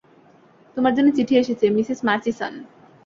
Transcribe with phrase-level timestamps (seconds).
[0.77, 2.53] তোমার জন্য চিঠি এসেছে, মিসেস মার্চিসন।